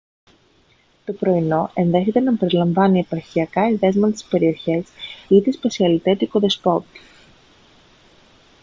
[1.05, 4.89] το πρωινό ενδέχεται να περιλαμβάνει εποχιακά εδέσματα της περιοχής
[5.27, 6.99] ή τη σπεσιαλιτέ του οικοδεσπότη